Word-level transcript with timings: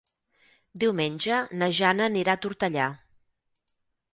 Diumenge 0.83 1.41
na 1.63 1.69
Jana 1.81 2.07
anirà 2.13 2.35
a 2.37 2.43
Tortellà. 2.47 2.89